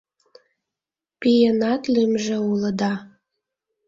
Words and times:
Пийынат 1.19 1.81
лӱмжӧ 1.93 2.37
уло 2.49 2.71
да...» 2.79 2.93